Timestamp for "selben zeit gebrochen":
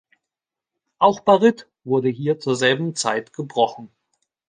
2.55-3.91